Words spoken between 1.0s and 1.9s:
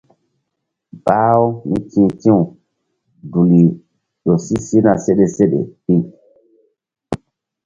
Bah-u mí